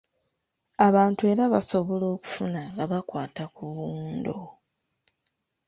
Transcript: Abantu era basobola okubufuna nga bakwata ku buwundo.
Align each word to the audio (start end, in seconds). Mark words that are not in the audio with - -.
Abantu 0.87 1.21
era 1.31 1.43
basobola 1.53 2.05
okubufuna 2.15 2.61
nga 2.73 2.85
bakwata 2.91 3.43
ku 3.55 3.63
buwundo. 3.75 4.35